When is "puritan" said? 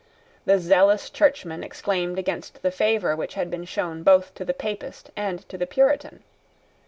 5.67-6.23